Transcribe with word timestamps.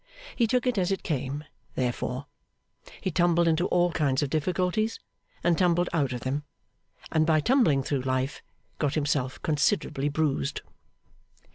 He 0.35 0.47
took 0.47 0.65
it 0.65 0.79
as 0.79 0.91
it 0.91 1.03
came, 1.03 1.43
therefore; 1.75 2.25
he 3.01 3.11
tumbled 3.11 3.47
into 3.47 3.67
all 3.67 3.91
kinds 3.91 4.23
of 4.23 4.31
difficulties, 4.31 4.99
and 5.43 5.55
tumbled 5.55 5.89
out 5.93 6.11
of 6.11 6.21
them; 6.21 6.43
and, 7.11 7.23
by 7.23 7.39
tumbling 7.39 7.83
through 7.83 8.01
life, 8.01 8.41
got 8.79 8.95
himself 8.95 9.39
considerably 9.43 10.09
bruised. 10.09 10.63